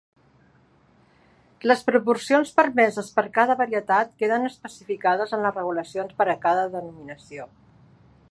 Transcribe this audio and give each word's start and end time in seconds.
Les 1.71 1.83
proporcions 1.89 2.53
permeses 2.61 3.11
per 3.17 3.25
a 3.27 3.29
cada 3.35 3.57
varietat 3.61 4.11
queden 4.23 4.49
especificades 4.49 5.37
en 5.37 5.45
les 5.47 5.57
regulacions 5.61 6.15
per 6.23 6.27
a 6.33 6.37
cada 6.47 6.67
"denominació". 6.79 7.47